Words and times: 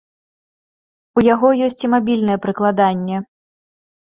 У 1.21 1.25
яго 1.33 1.47
ёсць 1.65 1.79
і 1.89 1.91
мабільнае 1.97 2.37
прыкладанне. 2.47 3.17